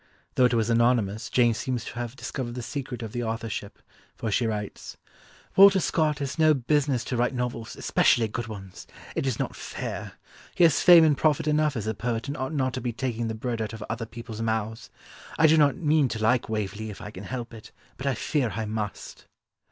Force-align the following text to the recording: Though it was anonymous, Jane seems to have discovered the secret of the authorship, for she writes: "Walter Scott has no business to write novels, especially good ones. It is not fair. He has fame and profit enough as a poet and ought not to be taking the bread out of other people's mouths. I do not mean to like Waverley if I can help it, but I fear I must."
Though 0.33 0.45
it 0.45 0.55
was 0.55 0.71
anonymous, 0.71 1.29
Jane 1.29 1.53
seems 1.53 1.85
to 1.85 1.93
have 1.99 2.15
discovered 2.15 2.55
the 2.55 2.63
secret 2.63 3.03
of 3.03 3.11
the 3.11 3.23
authorship, 3.23 3.77
for 4.15 4.31
she 4.31 4.47
writes: 4.47 4.97
"Walter 5.55 5.79
Scott 5.79 6.17
has 6.17 6.39
no 6.39 6.55
business 6.55 7.03
to 7.03 7.17
write 7.17 7.35
novels, 7.35 7.75
especially 7.75 8.27
good 8.27 8.47
ones. 8.47 8.87
It 9.15 9.27
is 9.27 9.37
not 9.37 9.55
fair. 9.55 10.13
He 10.55 10.63
has 10.63 10.81
fame 10.81 11.03
and 11.03 11.15
profit 11.15 11.45
enough 11.47 11.75
as 11.77 11.85
a 11.85 11.93
poet 11.93 12.27
and 12.27 12.35
ought 12.35 12.51
not 12.51 12.73
to 12.73 12.81
be 12.81 12.91
taking 12.91 13.27
the 13.27 13.35
bread 13.35 13.61
out 13.61 13.73
of 13.73 13.83
other 13.91 14.07
people's 14.07 14.41
mouths. 14.41 14.89
I 15.37 15.45
do 15.45 15.55
not 15.55 15.75
mean 15.75 16.07
to 16.07 16.17
like 16.19 16.49
Waverley 16.49 16.89
if 16.89 16.99
I 16.99 17.11
can 17.11 17.25
help 17.25 17.53
it, 17.53 17.71
but 17.97 18.07
I 18.07 18.15
fear 18.15 18.53
I 18.55 18.65
must." 18.65 19.27